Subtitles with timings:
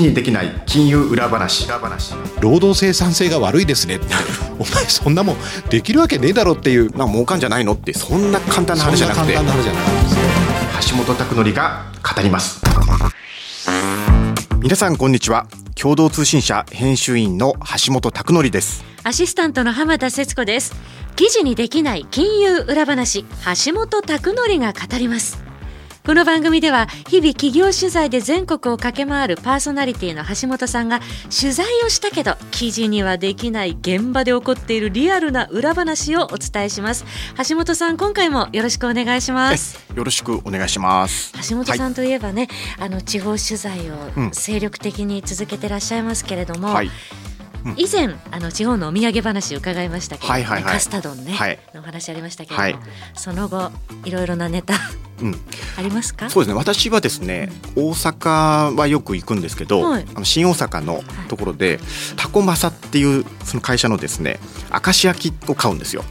[0.00, 1.68] 事にできない金融裏話。
[2.40, 4.00] 労働生産性が悪いですね。
[4.58, 5.36] お前そんなもん
[5.68, 6.90] できるわけねえだろっていう。
[6.96, 9.34] まあ儲かんじゃないのってそんな簡単な話じゃなくて。
[9.34, 12.60] そんな簡単な話じゃないんですよ橋本拓典が語ります。
[14.60, 15.46] 皆さんこんにちは。
[15.74, 17.54] 共同通信社編集員の
[17.86, 18.84] 橋本拓典です。
[19.02, 20.74] アシスタントの浜田節子です。
[21.16, 23.24] 記事にできない金融裏話
[23.64, 25.49] 橋本拓典が語ります
[26.06, 37.04] この番組では日々企業取材で全国を駆け回るパーソナリティの橋本さんが取材をしたけど記事にはできない現場で起こっているリアルな裏話をお伝えします。
[37.48, 39.78] 橋本さん今回もよろしくお願いします。
[39.94, 40.70] よろしくお願い。
[40.70, 46.74] します橋本さんといえばね、はい、あの地方取材を精力的に続けてらっしゃいますけれども、うん。
[46.74, 46.90] はい
[47.76, 53.70] 以前あの地方のお土産話伺いましたけど、はいはいはい、カスタドンね、はい、のお話ありましたけれども、はい、その後
[54.06, 54.76] いろいろなネタ、
[55.20, 55.34] うん、
[55.76, 56.30] ありますか？
[56.30, 61.78] そうですね私はですね、うん、大阪はよく行くんですけど、はい、あの新大阪のところで、
[62.16, 64.38] タコマサっていうその会社のですね
[64.72, 66.04] 明石焼きを買うんですよ。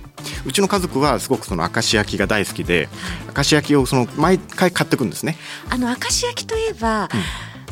[0.46, 2.90] うちの家族はすごくその明石焼きが大好きで、
[3.36, 5.38] 明石焼きをその毎回買ってくんですね。
[5.70, 7.10] あの明石焼きといえば、うん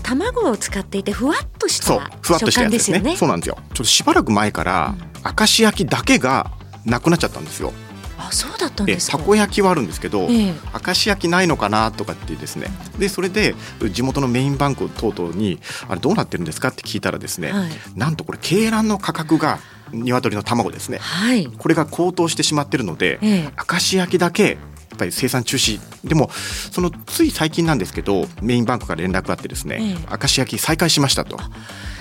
[0.03, 3.17] 卵を使っていてふわっとした食感ですよね。
[3.17, 3.55] そうなんですよ。
[3.55, 4.95] ちょっとしばらく前から、
[5.37, 6.49] 明石焼きだけが
[6.85, 7.73] なくなっちゃったんですよ。
[8.17, 10.53] あそうだったんですたこ焼きはあるんですけど、ええ、
[10.85, 12.67] 明石焼きないのかなとかってですね。
[12.97, 13.55] でそれで
[13.91, 19.59] 地元のメインバンク等々にあれどうなってるんですかって聞いたらですね、はい、なんとこれ鶏卵の価格が
[19.91, 24.57] 鶏の卵ですね、はい、これが高騰してしまってるので、ええ、明石焼きだけっ
[24.97, 26.29] ぱり生産中止でも
[26.71, 31.37] そのつい最近なんですけどメインバンクから連絡があってですね、ええ、明石焼き再開しましたと。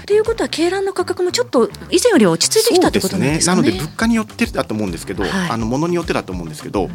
[0.06, 3.48] ということは鶏卵の価格もちょっと以前より落ち着いてきたってことなんです。
[3.48, 6.88] ねなので物価によってだと思うんですけど、はい、あの物によってだと思うんですけど。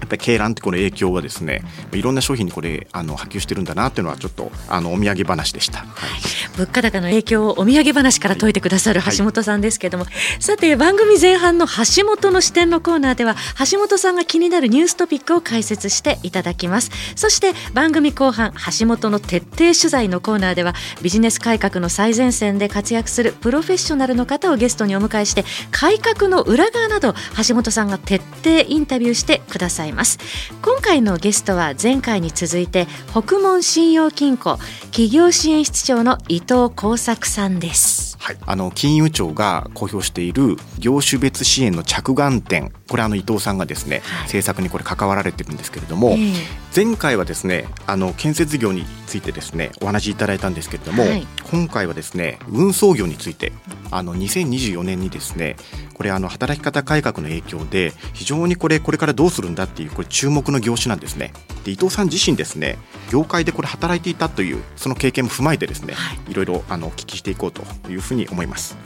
[0.00, 1.62] やっぱり鶏卵ってこの影響はですね
[1.92, 6.10] いろんな商品にこれあの波及してるんだなっていうのはちょっとあのお土産話でした、はい、
[6.56, 13.36] 物価高の影響をお土産話から解いてくださる橋本さんですけども、はい、さて番組前半の橋本の視点のコーナーでは
[13.70, 16.90] 橋本さんが気になるニューストピックを解説していただきます。
[17.16, 27.14] そして番組後半橋本の徹底取材のコーナーではビジネス改革の最前線で活躍するプロフェッショナルの方をゲストにお迎えして改革の裏側など
[27.46, 30.18] 橋本さんが徹底インタビューしてくださいます。
[30.62, 38.09] 今回のゲストは前回に続いて北門信用金庫企業支援室長の伊藤耕作さんです。
[38.20, 46.32] はい、あの金融庁が公表している業種別支援の着眼点これあの伊藤さんがですね、はい、政策にこれ関わられてるんですけれども、えー、
[46.74, 53.52] 前回はですねあの建設業についてですねお話しいただいたんですけれども、はい、今回はですね運送業について
[53.90, 55.56] あの2024年にですね
[55.94, 61.32] これあの働き方改革の影響で非常にこれこれからどうするんだっていうこれ注目の業種なんですね。
[61.64, 62.78] で伊藤さん自身ですね
[63.10, 68.76] 業界でこれ働いていたというその経験も踏まえてですね、はい、いろいろあのお聞きしていこうというふうに思います。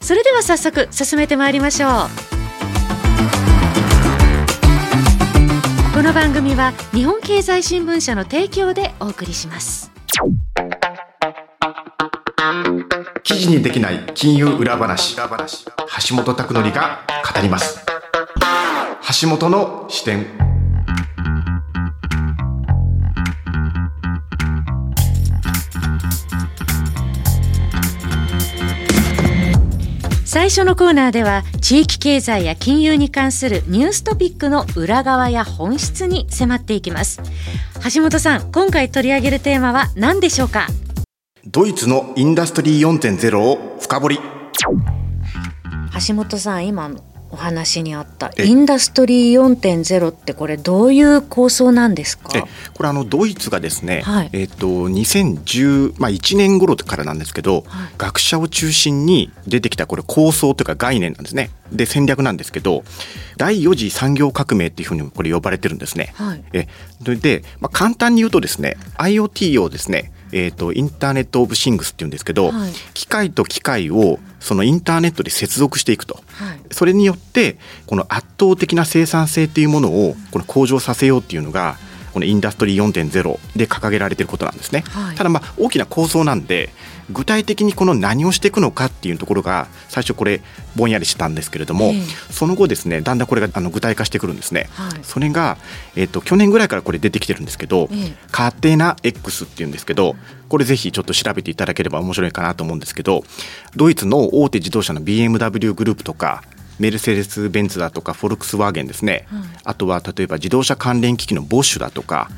[0.00, 1.90] それでは早速進めてまいりましょう。
[5.94, 9.90] この番組は日本経済新聞社の提供でお送りします。
[13.22, 17.00] 記事にできない金融裏話橋本拓典が
[17.32, 17.86] 語ります。
[19.22, 20.53] 橋本の視点
[30.34, 37.22] 最初のコーナーでは地域経済や金融に関するニューストピックの裏側や本質に迫っていきます。
[37.94, 40.66] 橋本さん今回取り上げるテーマは何でしょうか？
[41.46, 44.18] ドイツのインダストリー4.0を深掘り。
[46.08, 46.90] 橋本さん今
[47.34, 52.30] お話にあったインダストリー4.0ってこれどういう構想なんですか？
[52.74, 61.50] これあのドイツがですね、はい、えっ、と2010、まあ、1年頃からなんですけど、はい、学者を中心に出てきたこれ構想というか概念なんですね。
[61.72, 62.84] で戦略なんですけど
[63.36, 66.12] 第4次産業革命っていうふうにこれ呼ばれてるんですね。
[66.14, 66.68] はい、え
[67.00, 81.76] で、まあ、簡単に言うとですね IoT をですねえーと、インターネット・オブ・シングスっていうんですけど、はい、機械と機械をそのインターネットで接続していくと、はい、それによってこの圧倒的な生産性っていうものをこの向上させようっていうのが
[82.14, 86.70] このインダストリー4.0で掲げられていることなんですね、はい、ただまあ大きな構想なんで
[87.10, 90.40] 具体的にこの何をしていくのかっていうところが最初これ
[90.76, 95.58] ぼんやりしたんですけれども、えー、その後ですねだんだんこれがあの具体化してくるんですね、はい、それが、
[95.96, 100.14] えーと、去年ぐらいからこれ出てきてるんですけど、えー、カテナ X っていうんですけど
[100.48, 103.24] これぜひちょっと調べていただければ面白いかなと思うんですけど
[103.74, 106.44] ドイツの大手自動車の BMW グループとか
[106.78, 112.30] メルセデス・ベンツだとかフォルクスワーゲンですね、はい、あとは例えば自動車関連機器のボッシュだとか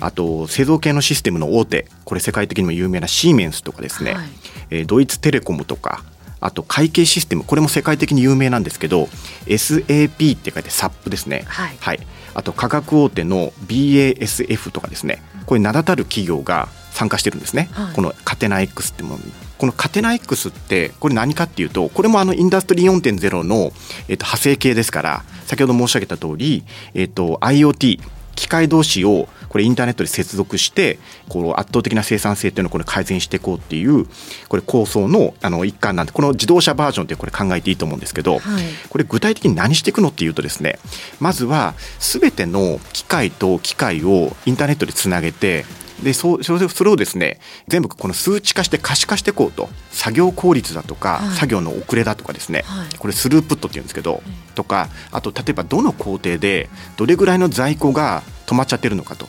[0.00, 1.88] あと製造系のシステムの大手。
[2.04, 4.28] これ世界的にも有名なシーメンスとかですね、はい、
[4.70, 6.02] えドイツテレコムとか
[6.38, 7.44] あと会計システム。
[7.44, 9.08] これも世界的に有名なんですけど
[9.46, 15.22] SAP って書いて SAP ですね、はい、はい、あと価格大手の BASF とかですね。
[15.46, 19.32] これ名だたる企業が参加してるんですね、はい、このカテナ X ってものに。
[19.58, 23.72] このカテナ X ってこれ何かっていうとこれもあのインダストリー4.0の、
[24.08, 26.64] えっと、派生系ですから先ほど申し上げた通り、
[26.94, 28.00] えっと、IoT
[28.36, 30.98] 機械同士をこれインターネットで接続して
[31.28, 34.06] この圧倒的な生産性っていうのをこれ改善していこうっていう
[34.48, 40.78] これ構想のあの一環なんでこの自動車バージョンってこれ考えていいと思うんですけど、はい、これ具体的に何していくのっていうとですね
[41.18, 45.64] まずは全ての機械と機械をインターネットでつなげて
[46.02, 49.68] でそそれそれをですね全部この数値化して可視化していこうと。
[49.96, 54.22] 作業効率だとか、はい、作業の遅れだとかですね、はい、これスループットっていうんですけど、
[54.54, 59.26] とかあと例えばどの工程でどれぐらいの在庫が止まっちゃってるのかと。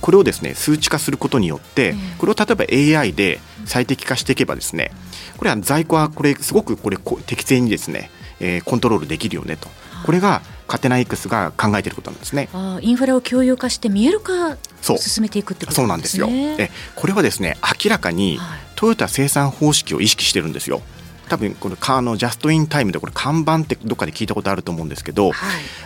[0.00, 2.54] これをですね数値化することによってこれを例え
[2.92, 4.92] ば AI で最適化していけばですね
[5.36, 9.68] これは在庫はこれすごくこれ適正にですね、えー、コントロールできるよねと。
[10.06, 12.48] これがカテナ X が考えていることなんですね。
[12.52, 16.28] あインフラを共有化して見える化進めていくってこと、ね、そうなんですよ。
[16.30, 18.38] えこれはですね明らかに
[18.76, 20.82] トヨタ生産方式を意識してるんですよ。
[21.28, 25.34] 多分このカーのジャストインタイムでこれ看板ってどっかで聞いたことあると思うんですけど、はい、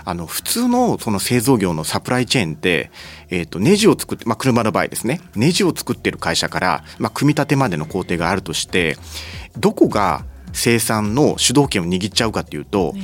[0.04, 2.90] あの普通のその製造業のサプライチェーンって、
[3.28, 8.96] えー、とネジを作って、まあ、車の場合ですねネジを作ってる会社から、まあ、組み立てまでの工程があるとして
[9.58, 12.94] どこが生産の主導権を握っちゃうかっていうと、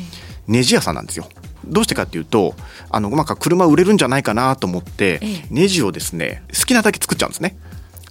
[0.46, 1.26] ネジ屋さんなんですよ。
[1.64, 2.54] どうしてかっていうと
[2.90, 5.20] あの、まあ、車売れるんじゃないかなと思って、
[5.50, 7.56] ネジをですね好きなだけ作っちゃうんですね。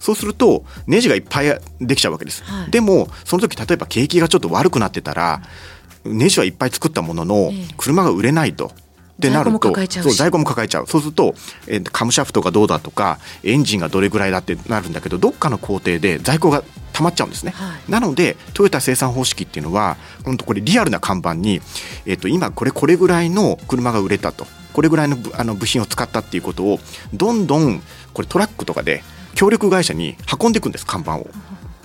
[0.00, 5.42] そうするとネジがいっぱいできちゃうわけです、はい、でもその時例えば景気がちょっと悪くなってたら
[6.04, 8.72] ネジはいっぱい作ったものの車が売れないと。
[9.18, 10.86] ってなるとそう在庫も抱えちゃう。
[10.86, 11.34] そうすると、
[11.66, 16.62] えー、カムシャフトがどうだとかエンジンがどれぐらいだってなるんだけどどっかの工程で在庫が
[16.92, 21.60] 溜まっちゃうんですね、はい、なのでトヨタ生産方式っていうのは本当これリアルな看板に、
[22.06, 24.46] えー、と今これこれぐらいの車が売れたと。
[24.72, 26.78] これぐらいのあの部品を使ったっていうことを
[27.12, 27.82] どんどん
[28.12, 29.02] これトラックとかで
[29.34, 31.26] 協力会社に運んでいくんです看板を。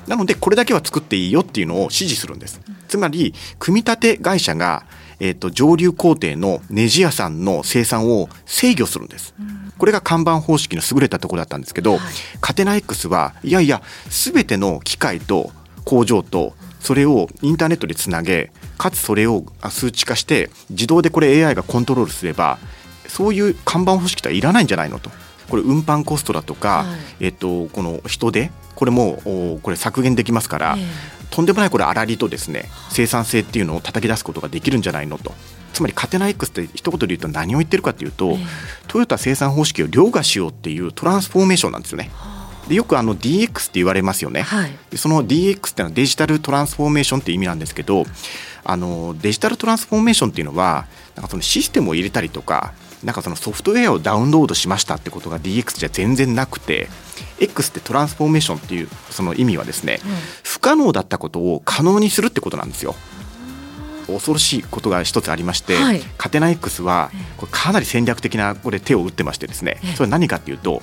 [0.05, 2.61] なのでこれだけは作っていいよっていうのを指示するんです。
[2.87, 4.85] つまり組み立て会社が
[5.25, 9.33] えーと、上流工程のネジ屋さんの生産を制御するんです。
[9.77, 12.01] これが看板方式の優れたところだったんですけど、はい、
[12.41, 15.51] カテナ X はいやいや全ての機械と
[15.85, 22.59] 工場とそれをインターネットでつなげかつそれを数値化して自動でこれ AI がコントロールすれば
[23.07, 25.09] そういう看板方式とはいらないんじゃないのと。
[25.53, 30.85] これ運搬コストだとか、はい、えっと、この人手これもこれ削減できますから、えー、
[31.29, 35.31] とんでもないこれ粗利とですね生産性っていうのを叩き出すことができるんじゃないのと。
[35.71, 38.45] つまりカテナ X って一言で言うと何を言ってるかというと、えー、
[38.87, 42.09] トヨタ生産方式を凌駕しようっていうトランスフォーメーションなんですよね。
[42.67, 48.05] でよくあの DX って言われますよね、はい、でその DX っていうのはデジタルトランスフォーメーションって意味なんですけど
[48.63, 52.73] あのデジタルトランスフォーメーションっていうのはなんかそのシステムを入れたりとか
[53.03, 56.87] なんかそのソフトウェアをダウンロードしましたってことが DX じゃ全然なくて
[57.39, 60.11] X ってトランスフォーメーションっていうその意味はですね、うん、
[60.43, 62.95] 不可能だったことを可能にするってことなんですよ。
[64.07, 70.81] 恐ろしいことが一つありまして、はい、カテナ X はこれかなり戦略的なこれ手を打ってましてですねそれは何かっていうと、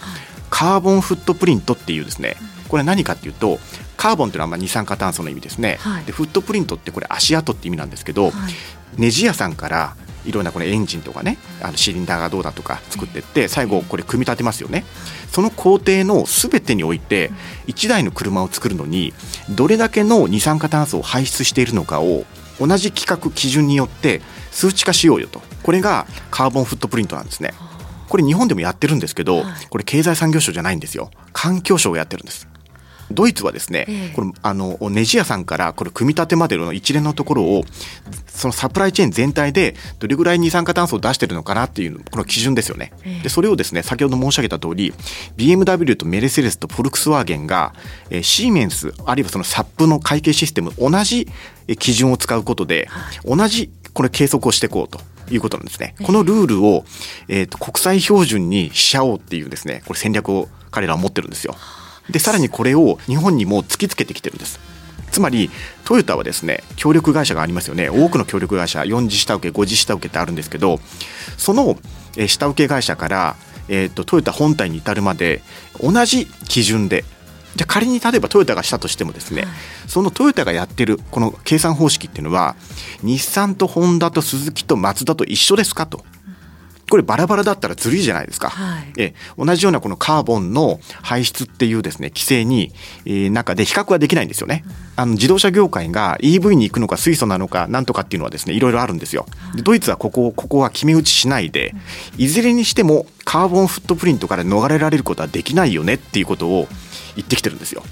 [0.48, 2.36] カーボンフットプリントっていうですね
[2.68, 3.58] これ何かっていうと
[3.96, 8.32] カーボンっていうのはまあ二酸化炭素の意味ですね、はい、でフットプリントってこれ足跡って意味なんですけど、はい、
[8.96, 14.84] ネジ屋さんからいろんなこのエンジンとかねあのシリンダーがどうだとか作ってって最後これ組み立てますよね。
[15.30, 17.30] その工程の全てにおいて
[17.66, 19.12] 1台の車を作るのに
[19.48, 22.24] どれだけの二酸化炭素を排出しているのかを
[22.58, 25.40] 同じ規格基準によって数値化しようよと。
[25.62, 27.54] これがカーボンフットプリントなんですね。
[28.08, 31.10] これ日本でもやってるんですけどこれ経済産業省じゃないんですよ。
[31.32, 32.49] 環境省がやってるんです
[33.12, 37.64] ドイツはですね、えこれあのネジ屋さんからこれ組み立てまでの一連のところを
[38.26, 42.92] そのサプライチェーン全体でどれぐらい二酸化炭素を出してるのかなっていうこの基準ですよね。
[43.04, 44.94] えでそれをですね先ほど申し上げた通り
[45.36, 47.74] BMW とメルセデスとフォルクスワーゲンが、
[48.10, 51.28] えシーメンスあるいはそのサップの会計システム同じ
[51.78, 52.88] 基準を使うことで、
[53.24, 55.00] 同じこれ計測をしていこうと。
[55.32, 55.94] いうことなんですね。
[56.02, 56.84] このルールを、
[57.28, 61.54] えーと、と国際標準にしちゃおうっていうですね、これ戦略を彼らは持ってるんですよ。
[62.08, 64.58] でさらにこれを日本にも突きつけてきてるんです。
[65.10, 65.50] つまり
[65.84, 67.90] トヨタはですね協力会社がありますよね。
[67.90, 70.80] 多くの協力会社4次下請け5次下請けってあるんですけど
[71.36, 71.76] その
[72.26, 73.36] 下請け会社から、
[73.68, 75.42] えーと、トヨタ本体に至るまで
[75.80, 77.04] 同じ基準で
[77.56, 79.50] じゃ仮に例えばトヨタがしたとしてもですね、はい、
[79.88, 82.54] そのトヨタがやってるこの計算方式っていうのは
[83.02, 86.04] 日産とホンダとスズキとマツダと一緒ですかと
[86.90, 92.72] これバラバラだったらずるいじゃないですか、はい、え同じようなこのカーボンの排出っていうですね規制に、
[93.06, 94.64] えー、中で比較はできないんですよね、
[94.96, 99.24] あの自動車業界が EV に行くのか水素なのかなんとかっていうのはですねいろいろあるんですよ。
[99.54, 101.74] でドイツはここここは決め打ちしないで
[102.18, 106.68] いずれにしてもカーボンフットプリントから逃れられることはできないよねっていうことを
[107.16, 107.82] 言ってきてるんですよ。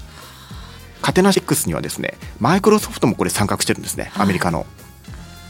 [1.01, 4.65] カテナシックスにはですねマイクロソフトもこれ参画してるんですねアメリカの。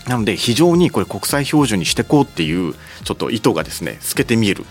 [0.09, 2.73] なので非常にこれ国際標準にしていこうっていう
[3.03, 4.65] ちょっと意図がですね透けて見える。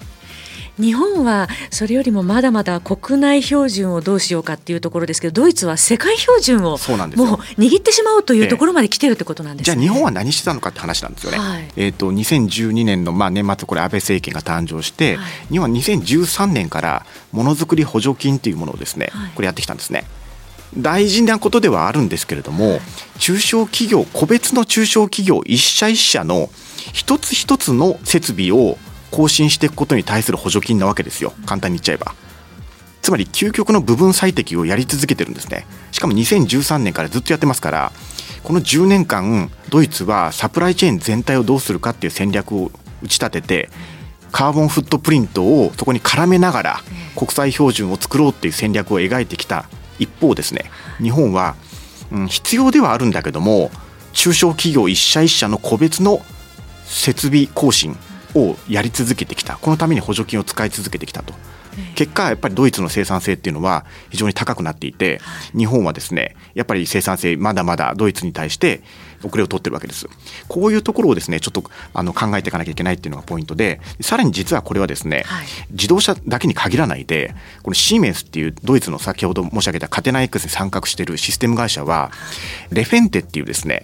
[0.80, 11.38] 日本はそれよりもまだまだ国内標準をどうしようかっていうところですけどドイツは世界標準をもう握ってしまおうというところまで来てるってことなんです、ね、じゃあ日本は何してたのかって話なんですよね。
[11.38, 20.04] はい、えーと、2012年のまあ年末これ安倍政権が誕生して、はい、日本は2013年からものづくり補助金というものをですね、これやってきたんですね。
[20.76, 22.80] 大事なことではあるんですけれども、
[23.18, 26.50] 中小企業個別の中小企業一社一社の
[26.92, 28.78] 一つ一つの設備を
[29.10, 32.14] 更新していくことに対する補助金なわけですよ簡単に言っちゃえば。
[33.08, 37.92] つまり究極の部分最適をやり続けてるんですねしかも2013年からずっとやってますから
[38.42, 42.70] この10年間ドイツはサプライチェーン全体をどうするかっていう戦略を
[43.02, 43.70] 打ち立てて
[44.30, 46.80] カーボンフットプリントをそこに絡めながら
[47.16, 51.57] 国際標準を作ろうっていう戦略を描いてきた一方ですね日本は、
[52.12, 53.71] うん、必要ではあるんだけども
[54.12, 56.23] 中小企業一社一社の個別の
[56.85, 57.97] 設備更新
[58.35, 59.57] をやり続けてきた。
[59.59, 61.35] このために補助金を使い続けてきたと。
[61.95, 65.21] 結果やっぱりドイツの生産性っていうのは非常に高くなっていて
[65.57, 68.81] 日本はですねやっぱり生産性まだまだドイツに対して
[69.22, 70.06] 遅れを取ってるわけです。
[70.48, 82.10] こういうところをですねちょっとあの考えていかなきゃいけないっていうのがポイントでさらに実はこれはですね、はい、自動車だけに限らないでこのシーメンスっていうドイツの先ほど申し上げたカテナ X に参画しているシステム会社は
[82.70, 83.82] レフェンテっていうですね、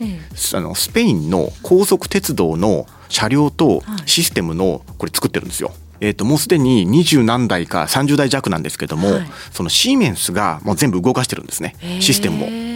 [0.54, 5.72] あのスペインの高速鉄道の車両とシステムのこれ作ってるんですよ。
[6.00, 12.73] えーと、もうすでに二十何台か30台弱なんですけども、はい、そのシーメンスがもう全部動かしてるんですねシステムも。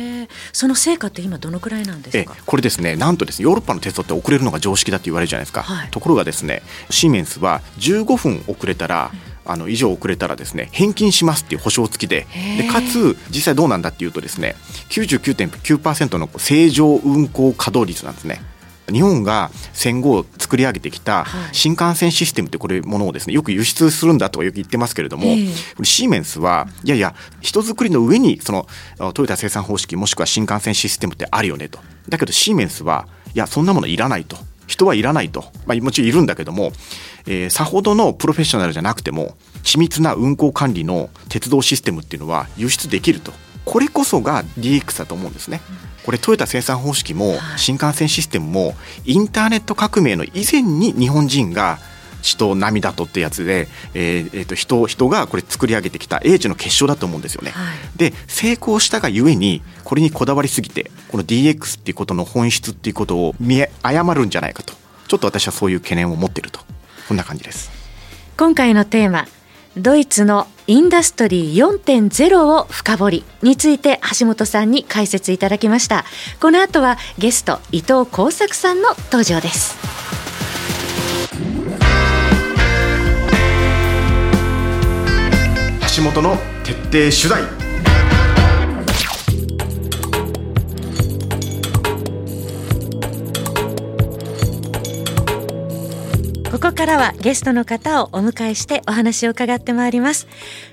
[0.59, 2.35] その成果って今どのくらいなんですか？
[2.45, 9.13] これですねなんとですねヨーロッパの鉄道って遅れるのが常識だって言われるじゃないですか、はい、ところがですねシーメンスは15分遅れたら、
[9.45, 14.57] あの以上遅れたらですね返金しますっていう保証付きででかつ実際どうなんだっていうとですね
[14.91, 18.43] 99.9%の正常運行稼働率なんですね。
[18.93, 28.67] 日本が戦後作り上げてきた新幹線システムってこれものをですねよく輸出するんだとかよく言ってますけれども、えー、シーメンスはいやいや人づくりの上にその
[29.13, 31.79] トヨタ生産方式もしくは新幹線システムってあるよねと。
[32.09, 34.37] だけどシーメンスはいやそんなものいらないと。
[34.67, 36.73] 人はいらないと、まあ、もちろんいるんだけども、
[37.27, 43.33] えー、さほどのプロフェッショナルじゃなくても緻密な運行管理の鉄道システムっていうのは輸出できると。
[43.65, 45.61] これこそが DX だと思うんですね。
[46.09, 48.75] これトヨタ生産方式も新幹線システムも
[49.05, 51.79] インターネット革命の以前に日本人が
[52.23, 57.51] 血と涙とってやつで、えーえー、と人人がこれ作り上げてきた英知の結晶だと思うんですよね。
[57.51, 64.73] はい、で成功したがゆえにこれにこだわりすぎてこの DX っていうことの本質っていうことを見誤るんじゃないかと
[65.09, 66.61] ちょっと私はそういう懸念を持っていると
[67.07, 67.71] こんな感じです。
[68.39, 69.29] 今回のテーマ
[69.77, 76.05] ドイツのインダストリー4.0を深掘りについて橋本さんに解説いただきました。
[76.41, 79.77] この後はゲスト伊藤耕作さんの登場です。
[85.97, 87.68] 橋本の徹底取材。
[96.59, 100.27] ここからはゲストの方をお迎えしてお話を伺ってまいります。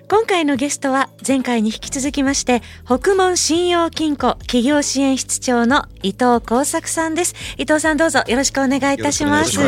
[0.08, 7.34] 今回のゲストは前回に引き続きまして北門信用金庫企業支援室長の伊藤耕作さんです。
[7.58, 9.60] 伊藤さんどうぞよろしくお願いいたします。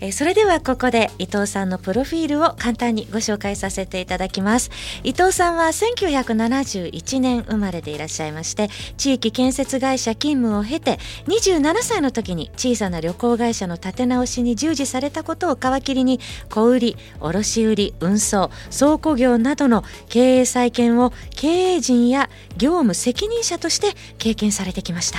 [0.00, 4.70] えそれではここで伊藤さんのプロフィールを簡単にご紹介させていただきます。
[5.02, 25.18] 伊藤さんは1971年生まれでいらっしゃいまして地域建設会社勤務を経て27歳の時に小さな旅行会社の立て直しに従事されたことを皮切りに小売卸売運送倉庫業などの経営再建を経営陣や業務責任者として経験されてきました。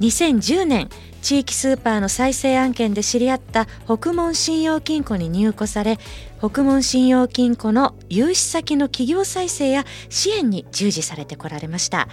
[0.00, 0.88] 2010年
[1.22, 5.98] 地域スーパーの再生案件で知り合った北門信用金庫に入庫され
[6.38, 12.08] 北門信用金庫の融資先の企業再生や支援に従事されてこられました。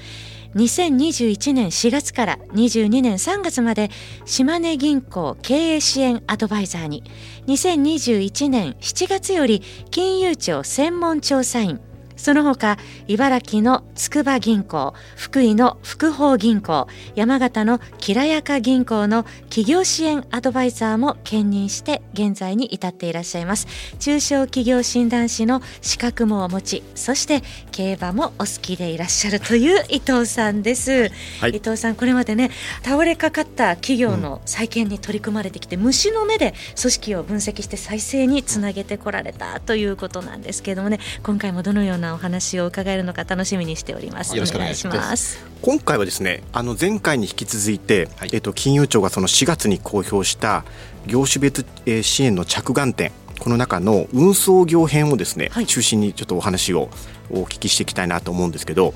[0.56, 3.90] 2021年4月から22年3月まで
[4.26, 7.04] 島根銀行経営支援アドバイザーに。
[7.48, 11.80] 2021年7月より金融庁専門調査員。
[12.24, 12.78] その他
[13.10, 23.68] 茨城の筑波銀行福井の福宝銀行山形のきらやか銀行の企業支援アドバイザーも兼任して現在に至っていらっしゃいます。
[24.00, 31.10] 中小企業診断士の資格もお持ちそして競馬もお好きでいらっしゃるという伊藤さんです、
[31.42, 32.52] はい、伊藤さんこれまでね
[32.84, 44.36] 倒れかかった企業の再建に取り組まれてきて、うん、虫の目で組織を分析して再生につなげてこられたということなんですけれどもね今回もどのようなお話を伺えるのか楽しみにしております。
[44.36, 45.46] よろしくお願いします。
[45.62, 50.66] 今回はですねあの前回に引き続いて、はい、えっと金融庁がその4月に公表した
[51.06, 51.66] 業種別
[52.04, 56.90] 支援の着眼点この中の運送業編をですね、はい、中心にちょっとお話を
[57.30, 58.94] お聞きしていきたいなと思うんですけど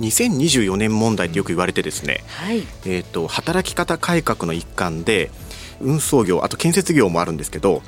[0.00, 5.30] 2024年問題ってよく言われてですね、はい、えーと働き方改革の一環で
[5.80, 7.82] 運送業あと建設業もあるんですけど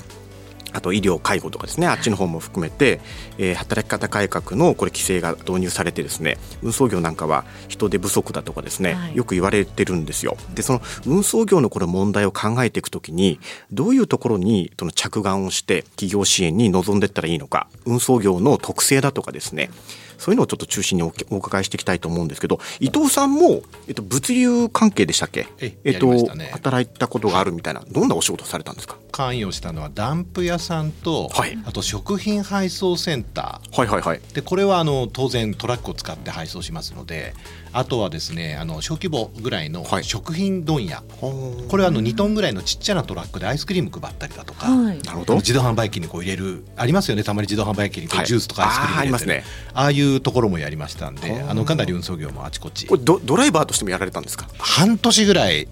[0.73, 1.87] あと医療介護とかですね。
[1.87, 2.99] あっちの方も含めて、
[3.37, 10.37] えー、働き方改革のこれ規制が導入されてですね運送業なんかは人手不足だとかですね、はい、よく言われてるんですよ。
[10.53, 13.39] でその運送業のこれ問題を考えていくときに
[13.71, 19.69] どういうところにその着眼をして企業支援に臨んでいったらいいのか運送業の特性だとかですね
[20.17, 25.47] そういうのをちょっと中心にお伺いしていきたいと思うんですけど伊藤さんも、えっと、物流関係でしたっけ？
[25.59, 28.97] ええっと、ね、働いたことがあるみたいなどんなお仕事されたんですか？
[29.13, 37.33] 関与したのはダンプ屋さんと、はい、あと食品配送センター、はいはいはい、でこれはあの当然トラックを使って配送しますので
[37.71, 45.35] あとはですねあの小規模ぐらいの食品問屋、はい、これはあの2トンぐらいのちっちゃなトラックでアイスクリーム配ったりだとか、はい、なるほど。
[45.35, 47.23] 自動販売機にこう入れるありますよね。
[47.23, 52.87] たまに自動販売機にこうジュースとかアイスクリーム入れて、はい、あ、ね、ああいうところもやりましたんであのかなり運送業もあちこち。
[52.87, 54.47] これドドライバーとしてもやられたんですか？
[54.57, 55.67] 半年ぐらい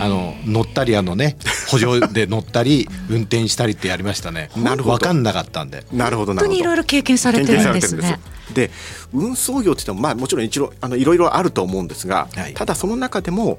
[0.00, 1.36] あの乗ったりあのね
[1.68, 4.50] 補助で乗ったり 運転したりってやりましたね。
[4.56, 4.96] なるほど。
[4.96, 5.84] 分かんなかったんで。
[5.92, 8.18] なるほど本当にいろいろ経験されてるんですね。
[8.54, 8.70] で
[9.12, 13.58] 運送業って言ってもまあもちろん一応あのいろいろあると思うんですが、はい、ただその中でも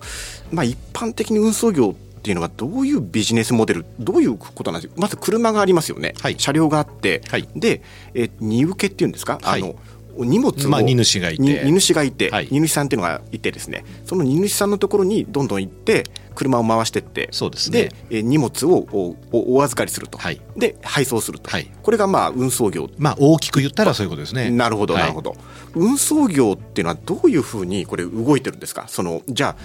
[0.51, 5.01] まあ一般的に運送業っていうのはどういうビジネスモデルどういうことなんですか？
[5.01, 7.81] まず車がありますよね、はい、車両があって、はい、で
[8.13, 9.75] え荷受けっていうんですか、あの
[10.17, 11.63] 荷物を、まあ、荷主がいて。
[11.63, 16.03] 荷主がいて、はい、荷主さんっていうのがいてですねその荷主さんのところにどんどん行って
[16.35, 18.87] 車を回してってそうです、ね、で荷物を
[19.31, 22.89] おお預かりすると、はい、で配送すると、はい、これがまあ運送業。
[22.97, 24.49] まあ大きく言ったらそういうことですね。
[24.49, 25.35] なるほどなるほど、
[25.75, 28.85] 運送業っていうのはどういうふうにこれ動いてるんですか？
[28.87, 29.55] そのじゃあ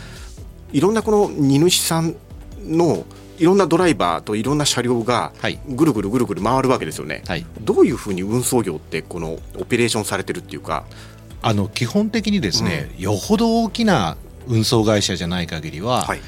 [0.73, 2.17] いろんなこの荷主さん
[2.65, 3.05] の
[3.39, 5.33] いろんなドライバーといろんな車両が
[5.69, 10.85] ぐるぐるぐるぐる回るわけですよね、はい、どういうふうに運送業ってこのオペレーションされてるっていうか？
[11.43, 14.17] あの基本的にですね、うん、よほど大きな
[14.47, 16.21] 運送会社じゃない限りは、はい、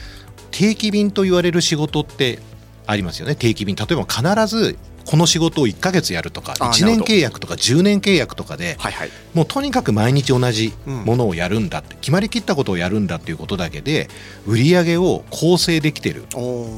[0.51, 2.39] 定期便と言われる仕事って
[2.87, 3.35] ありますよね。
[3.35, 3.77] 定期便。
[3.77, 14.09] 例えば必ずこの仕事を1か月やるとか1年契約とか10年契約とかで、はいはい、もうとにかく毎日同じものをやるんだって、決まりきったことをやるんだっていうことだけで
[14.47, 16.25] 売り上げを構成できてる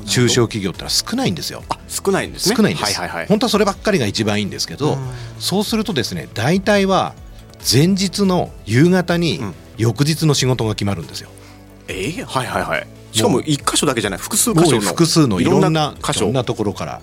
[0.06, 1.62] 中小企業ってのは少ないんですよ。
[1.88, 2.56] 少ないんですね。
[2.56, 4.98] 少ないんです、はいはいはい、本当はそればっかりが一番いいんですけど
[5.38, 7.14] そうするとですね大体は
[7.70, 9.40] 前日の夕方に
[9.78, 11.30] 翌日の仕事が決まるんですよ。
[11.88, 12.86] えー、はいはいはい。
[13.12, 14.18] しかも一箇所だけじゃない。
[14.18, 14.80] 複数箇所の。
[14.82, 16.30] 複数のいろんな箇所。
[16.30, 17.00] なところから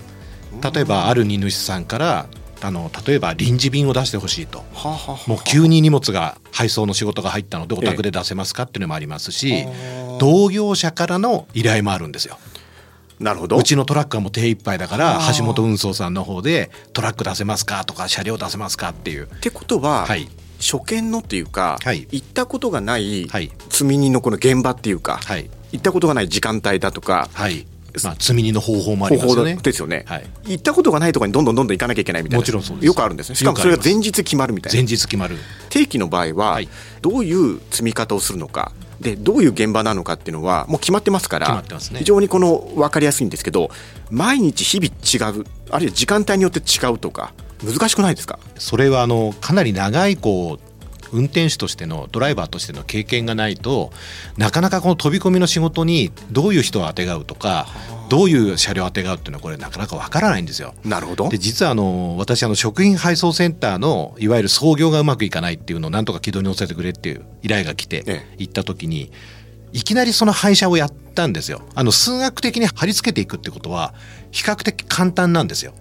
[0.71, 2.27] 例えばある荷主さんから
[2.61, 12.37] あの例えば臨時便を出してほしいと、はあはあ、もう急に荷物が配送の仕事が入ったのでお宅で出せますかっていうのもありますし、ええ、同業者からの依頼もあるんですよ。
[13.19, 13.57] なるほど。
[13.57, 19.25] うちのトラックはもう手一杯だから橋本運送さんの方でトラック出せますかとか車両出せますかっていう。
[19.25, 20.27] ってことは、はい、
[20.59, 23.29] 初見のっていうか、はい、行ったことがない。
[23.69, 27.65] 積み荷のこの現場っていうか、はい、行ったことがない時間帯だとか、はい、
[28.03, 29.57] まあ、積み荷の方法もありますよね。
[29.61, 32.85] ですよね、はい、行ったことがないところにどんどんどんどん行かなきゃいけないみたいなもちろんそうです。
[32.87, 33.35] よくあるんですね。
[33.35, 34.77] しかもそれが前日決まるみたいな。
[34.77, 35.37] 前日決まる。
[35.69, 36.69] 定期の場合は、はい、
[37.01, 38.71] どういう積み方をするのか。
[38.99, 41.63] でどういう現場なのかっていうのはもう決まってますから、ね、
[41.95, 43.69] 非常にこの分かりやすいんですけど
[44.09, 48.39] 毎日日々違うあるいは時間帯によって違うとか難しくないですか？
[48.57, 50.64] それはあのかなり長いこう
[51.11, 53.91] 運転手としてのドライバーとしての経験がないと
[54.37, 57.67] なかなかこの飛び込みの仕事にどういう人をあてがうとか
[58.09, 60.73] どういう車両をあてがうっていうのはこれなかなかわからないんですよ。
[60.83, 69.11] なるほどで実はあの私あの食品配送センターのいわゆる操業がうまくいかないっていうのをなんとか軌道に乗せてくれっていう依頼が来て行った時に。
[69.73, 71.61] いきなりその配車をやったんですよ。
[71.75, 73.93] あの数学的に貼り付けていくってことは
[74.31, 75.73] 比較的簡単なんですよ。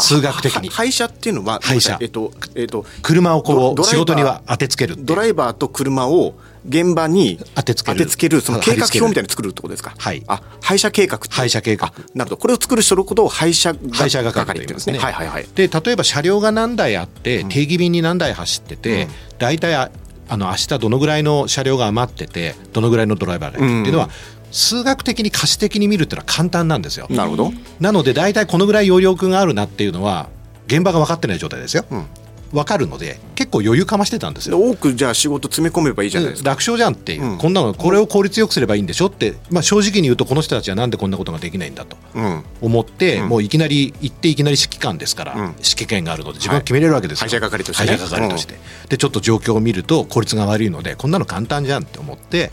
[0.00, 0.68] 数学的に。
[0.68, 6.34] 廃車っていうのは廃車えっとえっと車をこう仕事には当てつけるドライバーと車を
[6.66, 7.98] 現場に当てつける。
[7.98, 9.94] 当てつけるその計画表みたいに作るってことですか？
[9.98, 10.22] はい。
[10.26, 11.92] あ廃車計画廃車計画。
[12.14, 12.36] なるほど。
[12.38, 14.98] これを作る人のことを廃車廃車係っていうんですね。
[14.98, 15.46] はいはいはい。
[15.54, 19.90] で例えば車両が何台あって定期便に何台走ってて、大体あ
[20.26, 24.08] あの明日どのぐらいの車両が余っててどのぐらいのドライバーがいるっていうのは、
[24.54, 27.08] 数学的に可視的に見るっていうのは簡単なんですよ。
[27.10, 27.52] なるほど。
[27.80, 30.28] なので大体このぐらい余力があるなっていうのは
[30.68, 31.84] 現場が分かってない状態ですよ。
[31.90, 32.06] うん。
[32.52, 34.60] 分かるので結構余裕かましてたんですよ。
[34.60, 36.50] 多くじゃあ仕事詰め込めばいいじゃないですか。
[36.50, 37.38] 楽勝じゃんっていう、うん。
[37.38, 39.06] こんなのこれを効率よくすればいいんでしょ？
[39.06, 42.44] って、まあ、正直に言うとこの人たちはなんでこんなことができないんだとうん。
[42.60, 43.28] 思って、うん。
[43.28, 45.40] もういきなり行っていきなり指揮官ですから、うん。
[45.40, 47.88] 指揮権があるので自分が決めれるわけですよ、はい廃車係としてね。
[47.96, 48.54] 廃車係として、
[48.88, 52.52] でちょっと状況を見ると効率が悪いのでこんなの簡単じゃんって思って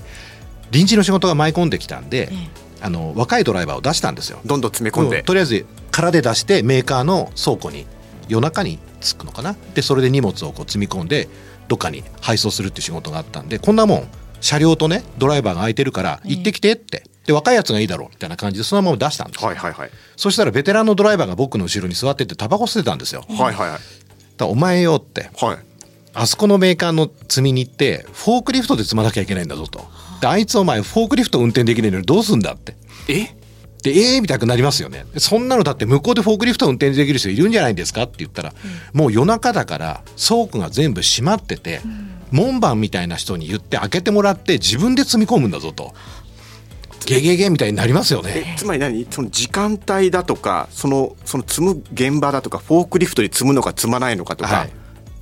[0.72, 2.36] 臨時の仕事が舞い込んできたんで、え
[2.82, 4.40] あの若いドライバーを出したんですよ。
[4.46, 5.22] どんどん詰め込んで。
[5.24, 7.86] とりあえず空で出してメーカーの倉庫に
[8.28, 9.56] 夜中に着くのかな？
[9.76, 11.28] でそれで荷物をこう積み込んで
[11.68, 14.08] どっかに配送するっていう仕事があったんでこんなもん
[14.40, 17.04] 車両とねドライバーが空いてるから行ってきてって。
[17.26, 19.48] で若いやつがいいだろうみたいな感じでそのまま出したんですよ。
[19.48, 19.92] はいはいはい。
[20.18, 23.24] そしたらベテランのドライバーが僕の後ろに座っててタバコ吸ってたんですよ。
[23.30, 23.80] はいはいはい。
[24.40, 25.30] らお前よって。
[25.40, 25.58] はい。
[26.14, 29.86] あそこのメーカーの積みに行ってフォークリフトで積まなきゃいけないんだぞと。
[30.22, 32.76] であいつお前フォークリフト運転できないのにどうすんだって。
[33.10, 33.36] え？
[33.84, 35.06] でえーみたくなりますよね。
[35.18, 38.54] そんなのだって向こうでフォークリフト運転できる人いるんじゃないんですかって言ったら、
[38.94, 41.82] もう夜中だから倉庫が全部閉まってて、
[42.30, 45.96] 門番みたいな人に言って開けてもらって自分で積み込むんだぞと。
[47.08, 48.54] ゲゲゲみたいになりますよね。
[48.54, 49.08] えつまり何？
[49.10, 54.70] その時間帯だとかそのその積む現場だとかフォークリフトに積むのか積まないのかとか、はい。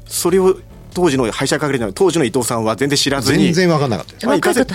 [0.05, 0.59] それを
[0.93, 3.45] 当時の廃車係の当時の伊藤さんは全然知らずに。
[3.45, 4.65] 全然分かんなかった若い方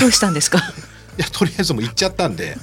[0.00, 0.58] どうしたんですか？
[1.18, 2.56] いやとりあえずもう行っちゃったんで。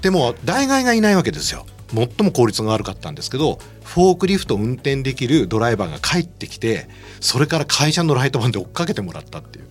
[0.00, 6.88] でも代替がいないわけですよ最も効率が悪かったんですけどフォークリフト運転できるドライバーが帰ってきて
[7.20, 9.66] それから会社のライトバンで追っかけてもらったっていう。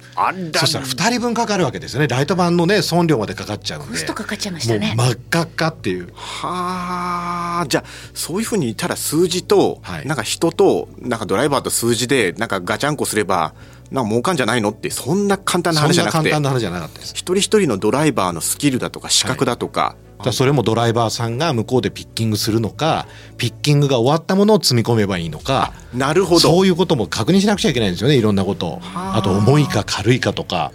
[0.56, 2.08] そしたら2人分かかるわけですよね。
[2.08, 3.92] ライトバンのね損料までかかっちゃうんで。
[3.92, 6.10] コストかかっちゃいましもうたね真っ赤っかっていう。
[6.14, 7.66] はあ。
[7.68, 10.06] じゃあそういうふうにただ数字と、はい。
[10.06, 13.54] なんか人となんかドライバーと数字でなんかガチャンコすれば
[13.90, 16.30] なんか儲かんじゃないのってそんな簡単な話じゃなくて。
[16.30, 17.14] 簡単な話じゃなかったです。
[17.14, 19.96] 一人一人のドライバーのスキルだとか資格だとか、だか
[20.28, 23.08] らそれもドライバーさんが向こうでピッキングするのか
[23.38, 26.40] ピッキングが終わったものを積み込めばいいのかなるほど。
[26.40, 28.80] そういうことも確認しなくちゃいけないんですよねいろんなこと。
[28.96, 29.14] あ。
[29.18, 30.72] あと重いか軽いかとか。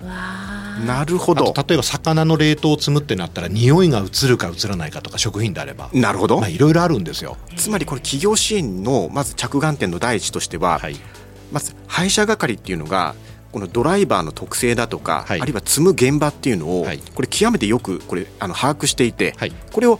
[0.87, 5.89] なるほあどと例えば魚の冷凍を積むってなったら匂いが移るか移らないかとか食品であれば。
[5.95, 7.39] なるほど、まあいろいろあるんですよ。
[7.57, 10.97] つまりこれ企業支援のまず着眼点の第一としては、はい。
[11.51, 13.15] まず廃車係っていうのが
[13.57, 15.40] このドライバーの特性だとか、はい。
[15.40, 16.99] あるいは積む現場っていうのを、はい。
[16.99, 19.53] これ極めてよくこれあの把握していて、はい。
[19.73, 19.99] これを、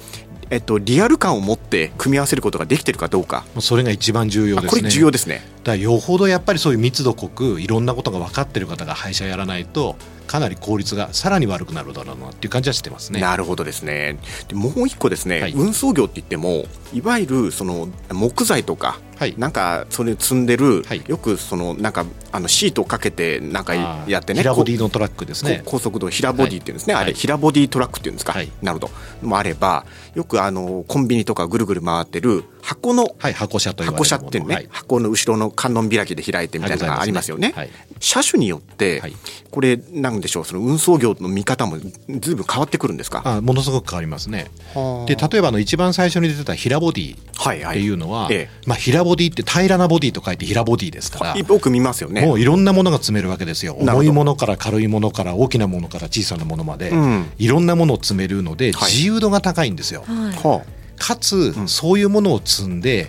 [0.51, 4.69] えっと、リアル感を持って組み合わせることができてるかどうか、それが一番重要ですね。
[4.69, 5.41] あこれ重要ですね。
[5.65, 13.21] だよほどやっぱりそういう密度濃くいろんなことが分かってる方が廃車やらないとかなり効率がさらに悪くなるだろうなっていう感じはしてますね。
[13.21, 14.19] なるほどですね。
[14.49, 15.53] でもう一個ですね、はい。
[15.53, 19.35] 運送業って言ってもいわゆるその木材とか、はい。
[19.39, 21.03] なんかそれ積んでる、はい。
[21.07, 23.75] よくそのなんかあのシートをかけてなんか
[24.07, 24.41] やってね。
[24.41, 25.63] 平ボディのトラックですね。
[25.65, 27.05] こ高速道路平ボディっていうんですね、はい。
[27.05, 28.51] あれ平ボディトラックっていうんですか、はい。
[28.63, 29.27] なるほど。
[29.27, 34.69] もあればよくあのコンビニとかぐるぐる回ってる箱のはい箱車と箱車っていうね、はい。
[34.71, 37.55] 箱の後ろの観音開きで開いてみたいなのがありますよね。
[37.97, 39.17] はい車種によって、はい。
[39.51, 43.23] これなんでしょうその運送業の見方もずいぶん変わってくるんですか？
[43.25, 44.51] あものすごく変わりますね。
[44.75, 45.07] はあ。
[45.07, 47.79] で例えばあの一番最初に出てた平ボディはいはい。
[47.79, 52.27] っていうのは、えまあ、平ボディって平らなボディと書いて平ボディですから、よく見ますよね。
[52.27, 53.75] もういろんなものが積めるわけですよ。
[53.81, 57.31] 重いものから軽いものから大きなものから小さなものまで、うん。
[57.39, 58.93] いろんなものを積めるのではい。
[58.93, 60.05] 自由度が高いんですよ。
[60.07, 60.35] はい。
[60.47, 60.63] は
[60.99, 63.09] かつ、そういうものを積んで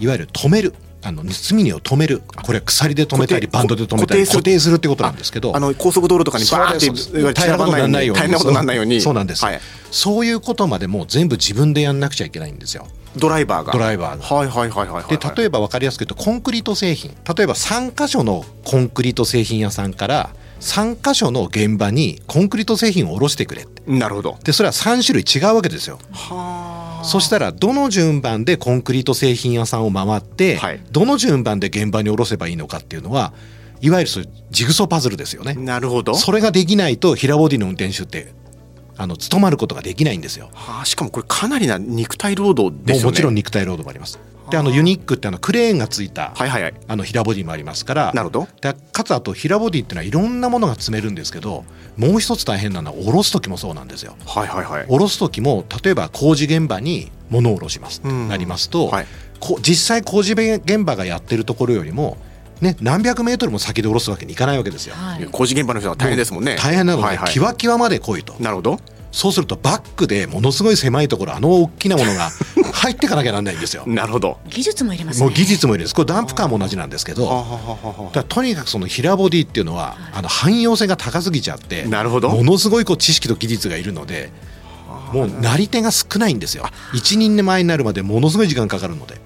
[0.00, 0.74] いわゆる止める
[1.08, 2.22] あの積み荷を止める。
[2.44, 4.76] これは鎖で止めたりバンドで止めたり固定する。
[4.76, 5.56] ってことなんですけど。
[5.56, 8.20] あの高速道路とかにバーってそうですいわゆる散らないように。
[8.20, 9.00] 大変なことにならないように。
[9.00, 9.60] そうなんです、はい。
[9.90, 12.86] そういうことまでもう全部自分でやんなくちゃいけないんですよ。
[13.16, 13.72] ドライバーが。
[13.72, 14.36] ドライバーが。
[14.36, 15.16] はいはいはいはいはい。
[15.16, 17.10] で例えば分かりやすく言うとコンクリート製品。
[17.36, 23.82] 例えば3箇所のコンクリート製品屋さんから3箇所の現場にコンクリート製品を卸してくれって。
[23.90, 24.36] なるほど。
[24.44, 25.98] でそれは3種類違うわけですよ。
[26.12, 26.67] は
[27.02, 33.32] そしたらどの順番でコンクリート製品屋さんを回って、はいどの順番で現場に下ろせばいいのかっていうのは
[33.80, 35.54] いわゆるそういうジグソーパズルですよね。
[35.54, 38.32] なるほどそれができないと平ボディの運転手って
[38.96, 40.50] あの務まることができないんですよ。
[40.54, 44.18] はあしかもこれかなりな肉体労働ですよねもうもちろん肉体労働もあります。
[44.50, 51.64] であのユニックってあのクレーンがついた、はいはいはいあの平ボディもありますからなるほどでかつあと平ボディっていうのはいろんなものが積めるんですけど
[51.96, 54.16] もう一つ大変なのは下ろす時もそうなんですよ。
[54.26, 59.06] はいはいはい下ろす時も例えば工事現場に物を下ろします、うんなりますと、はい
[59.40, 62.16] こ実際工事現場がやってるところよりも
[62.60, 64.94] ね、何百メートルも先で下ろすわけにいかないわけですよ。
[64.96, 66.56] はい、工事現場の人は大変ですもんね。
[66.58, 68.34] 大変なので、はいはい、キワキワまで来いと。
[68.40, 68.80] なるほど。
[69.12, 72.30] そうするとバックでものすごい狭いところあの大きなものが
[72.88, 73.84] 入っていかなきゃなんないんですよ。
[73.86, 74.38] なるほど。
[74.48, 75.94] 技術もいります、ね、もう技術もいるんです。
[75.94, 82.30] これダンプカーも同じなんですけど、だとにかくその平ボディっていうのはあの汎用性が高すぎちゃって、なるほど。
[82.30, 84.30] ものすごいこう知識と技術がいるので。
[85.12, 89.18] もうなり手が少ないんですよ一人前になるまでものすごい時間かかるので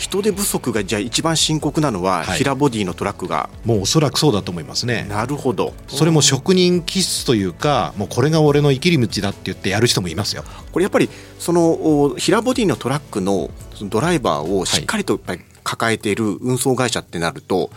[0.00, 5.06] 人手不足がじゃあ一番深刻なのは平ボディのトラックが、もうおそらくそうだと思いますね。
[5.10, 5.74] なるほど。
[5.88, 10.42] それも職人気質というかもうこれが俺の生きり道だって言ってやる人もいますよ。
[10.72, 13.50] これやっぱりその平ボディのトラックの
[13.82, 17.70] ドライバーをしっかりとやっぱり抱えている運送会社ってなると、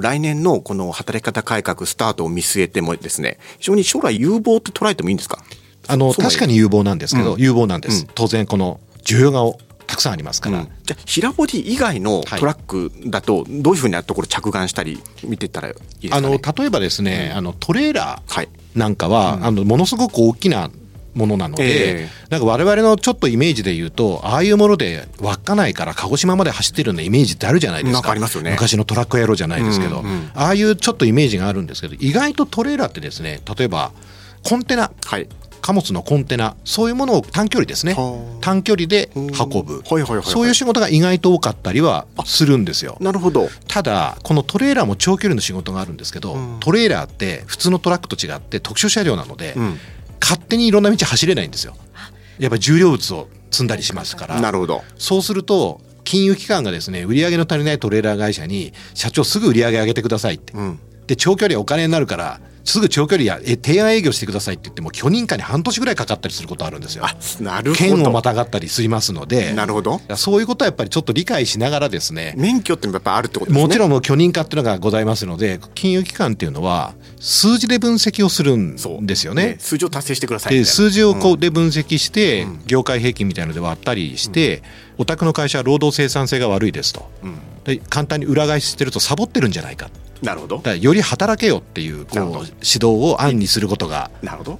[0.00, 5.38] 来年のこの働き方改革スタートを見据えてもですね、非常に将来有望って捉えてもいいんですか？
[5.86, 9.42] あの確かに有望なんですけど、うん、有望なんです、うん、当然この需要が
[9.90, 20.70] たくさんありますから、うん、じゃあ平ボディ以外のトラックだとどういうふうなところ着眼したり見てたらいいですか、ね、あの例えばですね、あのトレーラーなんかは、はい、あのものすごく大きな
[21.12, 28.20] ものなので、えー、なんか我々のちょっとイメージで言うとああいうもので稚内から鹿児島まで走ってるようなイメージってあるじゃないですか、ね、
[28.52, 33.90] 昔のトラック野郎じゃないですけど、うんうん、ああいうちょっとイメージがあるんですけど意外とトレーラーってですね例えば
[34.44, 35.28] コンテナ、はい、
[35.60, 37.94] 貨物のコンテナそういうものを短距離ですね。
[38.40, 42.96] 短距離で運ぶ、そういう仕事が意外と多かったりはするんですよ。
[43.00, 43.48] なるほど。
[43.68, 49.78] ただこのトレーラーも長距離の仕事があるんですけど、トレーラーって普通のトラックと違って特殊車両なので、うん、
[50.20, 51.76] 勝手にいろんな道走れないんですよ。
[52.38, 54.40] やっぱり重量物を積んだりしますから。
[54.40, 54.82] なるほど。
[54.98, 67.04] そうすると金融機関がですね売り上げの足りないトレーラー会社に社長すぐ売り上げ上げてくださいって、うん、で長距離お金になるからすぐ長距離やえ提案営業してくださいって言っても許認可に半年ぐらいかかったりすることあるんですよ。
[67.40, 67.84] なるほど。
[67.84, 69.52] 県をまたがったりしますので。
[69.52, 70.00] なるほど。
[70.16, 72.34] そういうことはやっぱりちょっと理解しながらですね。
[72.36, 73.62] 免許ってやっぱあるってことですね。
[73.62, 79.46] もちろん許認可っていうのがございますので金融機関っていうのは数字で分析をするんですよね。
[79.46, 84.62] ね数字を達成してください数字をこうで分析して、うん、業界平均みたいので割ったりして、うん、
[84.98, 89.90] お宅の会社は労働生産性が悪いですと、うん、で簡単に裏返ししてるとサボってるんじゃないか。
[90.22, 90.62] なるほど。
[90.74, 94.10] より働けよっていうこう指導を案にすることが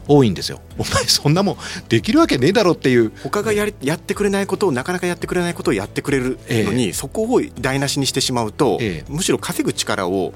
[0.08, 0.60] 多いんですよ。
[0.78, 1.56] お前そんなもん
[1.88, 3.12] できるわけねえだろっていう。
[3.22, 10.32] 他がやりやってくれないことをなかなかやってくれないことをやってくれるのに、ええ、そこを台無しにしてしまうと、え、むしろ稼ぐ力を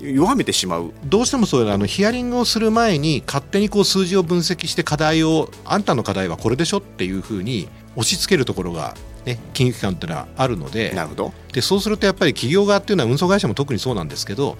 [0.00, 0.92] 弱めてしまう。
[1.04, 8.94] どうしてもそうあのヒアリングをする前に勝手にこう数字を分析して課題をあんたの課題はこれでしょっていうふうに押し付けるところが
[9.28, 11.32] ね、金融機関っていうのはあるのでなるほど。
[11.52, 14.56] でそうするとやっぱり企業側っていうのは運送会社も特にそうなんですけど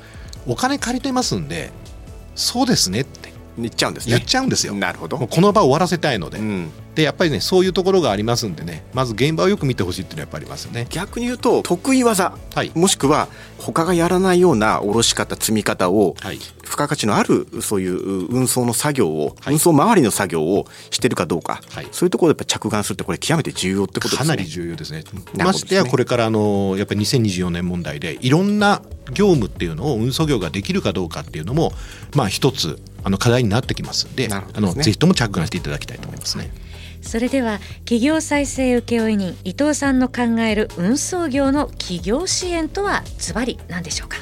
[0.46, 1.70] お金借りてますんで
[2.34, 4.74] そうですねって言っちゃうんです、ね、言っちゃうんですよ。
[4.74, 5.18] なるほど。
[5.18, 10.86] もうこの場を終わらせたいので、うん、でやっぱりねそういうところがありますんでねまず現場をよく見てほしいっていうのはやっぱりありますよね。
[10.90, 17.96] 逆に言うと得意技、はい、もしくは他がやらないような下ろし方積み方を、はい、付加価値のあるそういう
[18.28, 24.18] 運送の作業を、はい、運送周りの作業をしてるかどうか、はい、そういうところでやっぱ着眼するってこれ極めて重要ってことですね。
[24.18, 25.04] かなり重要ですね。
[25.36, 31.72] ましてやこれからあのやっぱり2024年問題でいろんな業務っていうのを運送業ができるかどうかっていうのも
[32.14, 34.06] まあ一つあの課題になってきます。
[34.06, 36.50] んで、ね、あのぜひとも着眼していただきたいと思いますね。
[37.00, 44.18] それでは企業再生請負人伊藤さんの考える運送業の企業支援とはズバリ何でしょうか？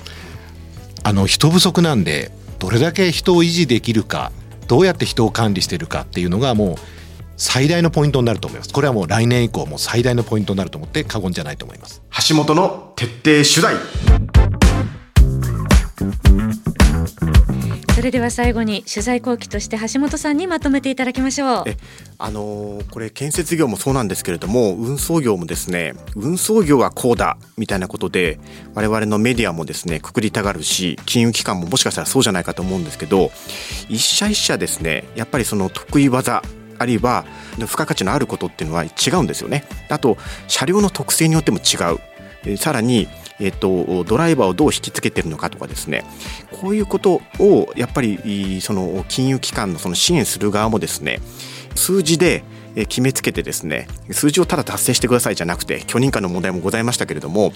[1.02, 4.30] あの人不足なんでどれだけ人を維持できるか
[4.68, 6.76] どうやって人を管理しているかっていうのがもう
[7.36, 8.72] 最大のポイントになると思います。
[8.72, 12.02] これはもう来年以降も最大のポイントになると思って過言じゃないと思います。
[12.28, 13.74] 橋本の徹底取材
[17.96, 21.64] それでは最後に取材後期として橋本さんにまとめていただきましょう。
[22.18, 28.38] あのー、これ建設業もそうなんですけれども運送業もですね運送業はこうだみたいなことで
[28.74, 33.30] 我々のメディアもですねくくりたがるし金融機関ももしかしたらそうじゃないかと思うんですけど
[33.88, 36.42] 一社一社ですねやっぱりその得意技
[36.78, 37.24] あるいは
[37.58, 39.64] 付加価値のあることっていうのは違うんですよね。
[39.88, 42.58] あと車両の特性によっても違う。
[42.58, 43.08] さらに
[43.40, 46.04] えっと、ドライバーをどう引きつけてるのかとかですね。
[46.60, 51.20] こういうことをやっぱりその金融機関のその支援する側もですね
[51.74, 52.44] 数字で
[52.84, 57.52] 決めつけてですね数字をただ達成してくださいじゃなくて許認可の問題もございましたけれども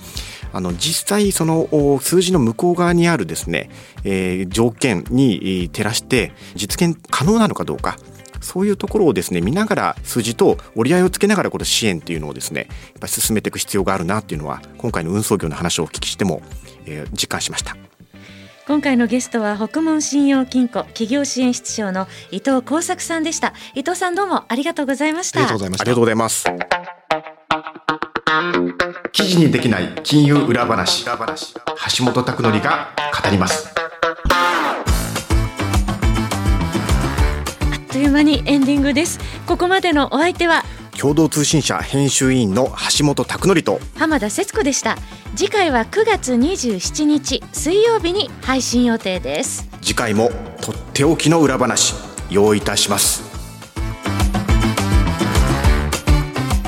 [0.53, 3.69] あの実際その数字の向こう側にあるですね、
[4.05, 7.99] えー、条件に照らして実現可能なのかどうか
[8.41, 12.69] そういうところをですね見ながら数字と折り合いをつけながらこの支援っていうのをですねやっ
[13.01, 16.43] ぱり進めていく必要があるなっていうのは今回の運送業の話をお聞きしても、
[16.87, 17.77] えー、実感しました。
[18.67, 23.53] 今回のゲストは北門信用金庫企業支援室長の伊藤耕作さんでした。
[23.75, 25.41] 伊藤さんどうもありがとうございました。
[25.41, 25.59] ありがとう
[25.99, 26.45] ございます。
[29.13, 33.80] 記事にできない金融裏話橋本拓典が語ります
[37.91, 39.19] という間にエンディングです。
[39.47, 40.65] ここまでのお相手は
[40.99, 44.97] 共同通信社編集委員の橋本拓典と浜田節子でした。
[45.35, 49.69] 次回は9月27日水曜日に配信予定です。
[49.81, 51.95] 次回もとっておきの裏話
[52.31, 53.23] 用意いたします。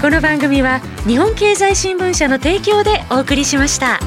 [0.01, 4.01] この番組は日本経済新聞社の提供でお送りしました。